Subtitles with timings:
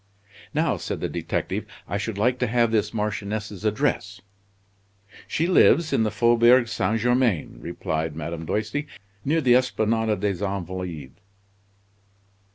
[0.51, 4.19] "Now," said the detective, "I should like to have this marchioness's address."
[5.27, 6.99] "She lives in the Faubourg St.
[6.99, 8.87] Germain," replied Madame Doisty,
[9.23, 11.19] "near the Esplanade des Invalides."